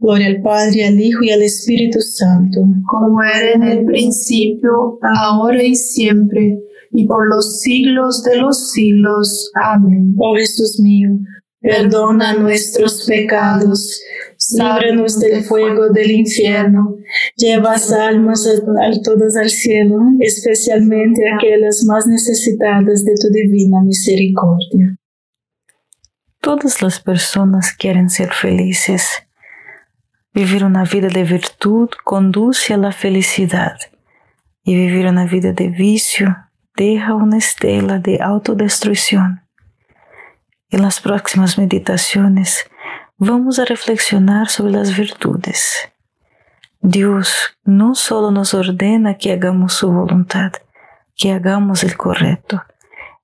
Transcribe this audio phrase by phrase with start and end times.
[0.00, 2.60] Gloria al Padre, al Hijo y al Espíritu Santo.
[2.86, 6.56] Como era en el principio, ahora y siempre,
[6.92, 9.50] y por los siglos de los siglos.
[9.54, 10.14] Amén.
[10.18, 11.10] Oh Jesús mío,
[11.60, 14.00] perdona nuestros pecados,
[14.52, 16.94] líbranos del fuego del infierno,
[17.36, 24.96] lleva almas a, todas al cielo, especialmente aquellas más necesitadas de tu divina misericordia.
[26.40, 29.04] Todas las personas quieren ser felices
[30.38, 33.76] Vivir una vida de virtud conduce a la felicidad
[34.62, 36.36] y vivir una vida de vicio
[36.76, 39.40] deja una estela de autodestrucción.
[40.70, 42.70] En las próximas meditaciones
[43.16, 45.90] vamos a reflexionar sobre las virtudes.
[46.82, 50.52] Dios no solo nos ordena que hagamos su voluntad,
[51.16, 52.62] que hagamos el correcto.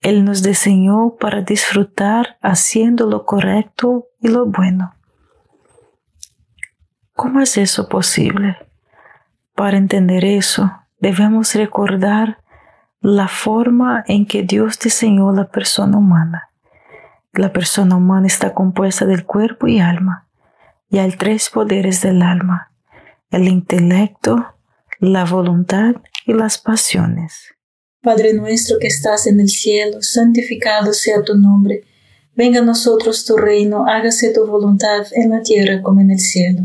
[0.00, 4.93] Él nos diseñó para disfrutar haciendo lo correcto y lo bueno.
[7.14, 8.56] ¿Cómo es eso posible?
[9.54, 12.38] Para entender eso, debemos recordar
[13.00, 16.48] la forma en que Dios diseñó la persona humana.
[17.32, 20.26] La persona humana está compuesta del cuerpo y alma,
[20.90, 22.70] y hay tres poderes del alma,
[23.30, 24.54] el intelecto,
[24.98, 25.94] la voluntad
[26.26, 27.54] y las pasiones.
[28.02, 31.84] Padre nuestro que estás en el cielo, santificado sea tu nombre,
[32.34, 36.64] venga a nosotros tu reino, hágase tu voluntad en la tierra como en el cielo.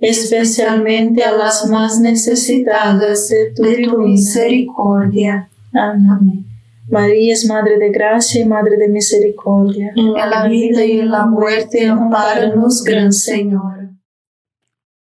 [0.00, 5.48] especialmente a las más necesitadas de tu, misericordia.
[5.72, 6.46] Amén.
[6.90, 9.92] María es Madre de Gracia y Madre de Misericordia.
[9.94, 13.90] En la vida y en la muerte, amparanos, Gran Señor.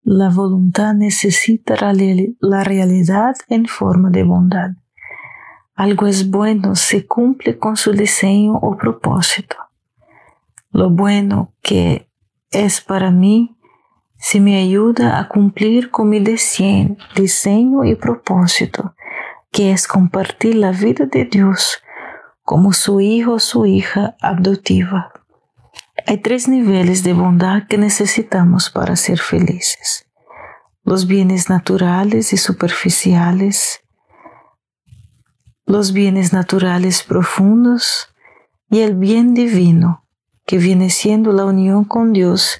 [0.03, 1.75] La voluntad necesita
[2.39, 4.72] la realidad en forma de bondad
[5.80, 9.56] algo es bueno se cumple con su diseño o propósito.
[10.72, 12.10] Lo bueno que
[12.51, 13.56] es para mí
[14.20, 18.94] se me ayuda a cumplir con mi diseño y propósito,
[19.52, 21.82] que es compartir la vida de Dios
[22.44, 25.14] como su hijo o su hija adoptiva.
[26.06, 30.06] Hay tres niveles de bondad que necesitamos para ser felices.
[30.84, 33.82] Los bienes naturales y superficiales,
[35.66, 38.10] los bienes naturales profundos
[38.70, 40.04] y el bien divino,
[40.46, 42.60] que viene siendo la unión con Dios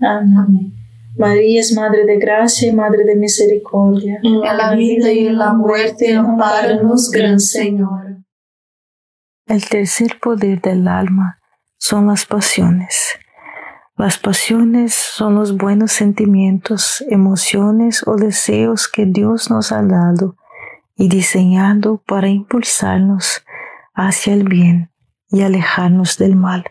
[0.00, 0.72] Amén.
[1.18, 4.20] María es Madre de Gracia y Madre de Misericordia.
[4.22, 8.18] En la vida y en la muerte, amparanos, Gran Señor.
[9.46, 11.38] El tercer poder del alma
[11.76, 13.18] son las pasiones.
[13.96, 20.36] Las pasiones son los buenos sentimientos, emociones o deseos que Dios nos ha dado
[20.96, 23.42] y diseñado para impulsarnos
[23.92, 24.90] hacia el bien
[25.30, 26.64] y alejarnos del mal.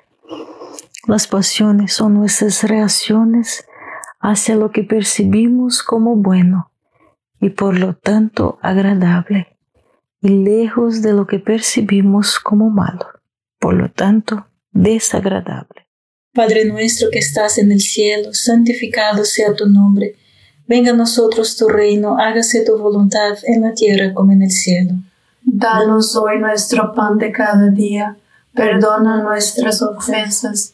[1.07, 3.65] Las pasiones son nuestras reacciones
[4.19, 6.69] hacia lo que percibimos como bueno
[7.39, 9.57] y por lo tanto agradable
[10.21, 13.07] y lejos de lo que percibimos como malo,
[13.59, 15.87] por lo tanto desagradable.
[16.33, 20.15] Padre nuestro que estás en el cielo, santificado sea tu nombre.
[20.67, 24.93] Venga a nosotros tu reino, hágase tu voluntad en la tierra como en el cielo.
[25.41, 28.17] Danos hoy nuestro pan de cada día,
[28.53, 30.73] perdona nuestras ofensas,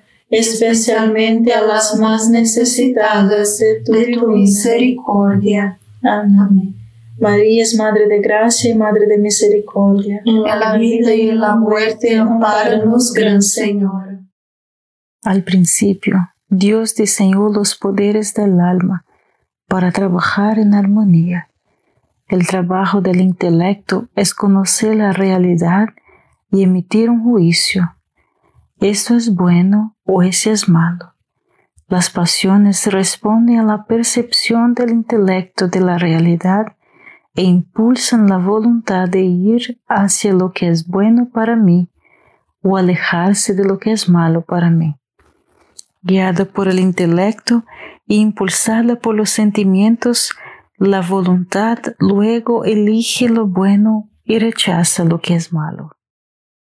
[0.31, 5.77] especialmente a las más necesitadas de tu, de tu misericordia.
[6.01, 6.75] Amén.
[7.19, 10.21] María es Madre de Gracia y Madre de Misericordia.
[10.25, 14.21] En la vida y en la muerte, amparanos, Gran Señor.
[15.23, 16.15] Al principio,
[16.49, 19.05] Dios diseñó los poderes del alma
[19.67, 21.47] para trabajar en armonía.
[22.27, 25.89] El trabajo del intelecto es conocer la realidad
[26.51, 27.95] y emitir un juicio.
[28.81, 31.13] Esto es bueno o ese es malo.
[31.87, 36.75] Las pasiones responden a la percepción del intelecto de la realidad
[37.35, 41.89] e impulsan la voluntad de ir hacia lo que es bueno para mí
[42.63, 44.95] o alejarse de lo que es malo para mí.
[46.01, 47.63] Guiada por el intelecto
[48.07, 50.33] e impulsada por los sentimientos,
[50.77, 55.91] la voluntad luego elige lo bueno y rechaza lo que es malo.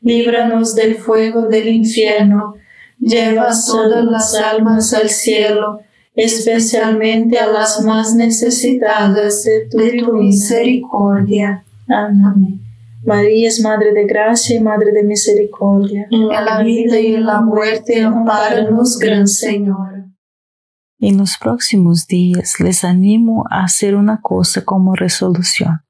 [0.00, 2.54] líbranos del fuego del infierno,
[2.98, 5.80] lleva todas las almas al cielo,
[6.14, 11.64] especialmente a las más necesitadas de tu, misericordia.
[11.88, 12.60] Amén.
[13.04, 16.08] María es Madre de Gracia y Madre de Misericordia.
[16.10, 20.06] En la vida y en la muerte, amparanos, Gran Señor.
[20.98, 25.82] En los próximos días les animo a hacer una cosa como resolución.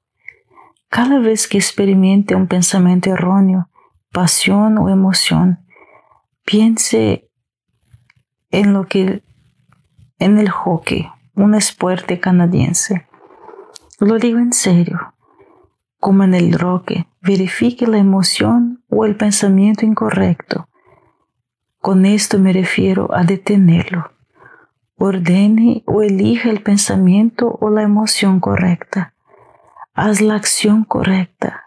[0.89, 3.69] Cada vez que experimente un pensamiento erróneo,
[4.17, 5.59] pasión o emoción,
[6.43, 7.29] piense
[8.49, 9.21] en lo que
[10.17, 13.05] en el hockey, un esporte canadiense.
[13.99, 15.13] Lo digo en serio.
[15.99, 20.67] Como en el rock, verifique la emoción o el pensamiento incorrecto.
[21.79, 24.09] Con esto me refiero a detenerlo.
[24.95, 29.13] Ordene o elija el pensamiento o la emoción correcta.
[29.93, 31.66] Haz la acción correcta.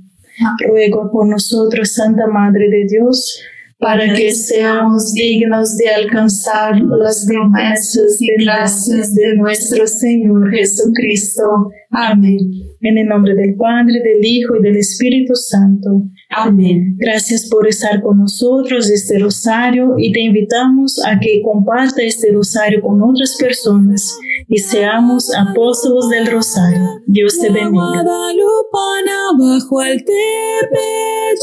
[0.67, 3.41] ruego por nosotros, Santa Madre de Dios,
[3.79, 11.71] para que seamos dignos de alcanzar las promesas y gracias de nuestro Señor Jesucristo.
[11.89, 12.70] Amén.
[12.81, 16.03] En el nombre del Padre, del Hijo y del Espíritu Santo.
[16.29, 16.95] Amén.
[16.97, 22.81] Gracias por estar con nosotros este rosario y te invitamos a que comparta este rosario
[22.81, 24.17] con otras personas
[24.47, 26.81] y seamos apóstolos del rosario.
[27.05, 28.03] Dios te bendiga.
[29.37, 31.41] bajo el tepeyac.